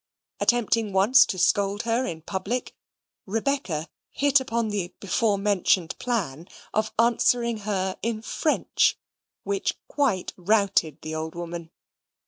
Attempting 0.39 0.93
once 0.93 1.27
to 1.27 1.37
scold 1.37 1.83
her 1.83 2.07
in 2.07 2.23
public, 2.23 2.75
Rebecca 3.27 3.87
hit 4.09 4.39
upon 4.39 4.69
the 4.69 4.95
before 4.99 5.37
mentioned 5.37 5.95
plan 5.99 6.47
of 6.73 6.91
answering 6.97 7.57
her 7.69 7.95
in 8.01 8.23
French, 8.23 8.97
which 9.43 9.75
quite 9.87 10.33
routed 10.37 11.03
the 11.03 11.13
old 11.13 11.35
woman. 11.35 11.69